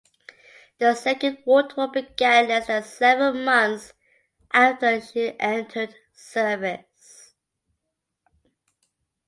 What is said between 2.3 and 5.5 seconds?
less than seven months after she